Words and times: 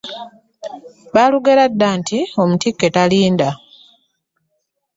Baalugera 1.13 1.63
dda 1.71 1.89
nti 1.99 2.19
“omutikke 2.41 2.87
talinda.” 2.95 3.49